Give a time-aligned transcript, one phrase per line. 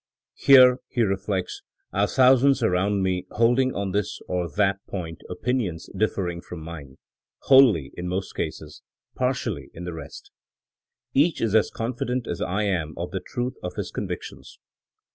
[0.25, 1.61] * Here, * he re flects,'
[1.93, 6.97] are thousands around me holding on this or that point opinions differing from mine—
[7.49, 8.81] wholly in most cases;
[9.13, 10.31] partially in the rest.
[11.13, 14.57] Each is as confident as I am of the truth of his convictions.